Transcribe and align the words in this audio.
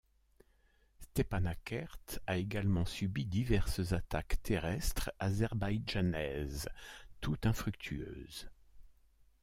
Stepanakert 0.99 2.21
a 2.25 2.37
également 2.37 2.85
subi 2.85 3.23
diverses 3.27 3.91
attaques 3.93 4.41
terrestres 4.41 5.11
azerbaïdjanaises, 5.19 6.69
toutes 7.19 7.45
infructueuses. 7.45 8.49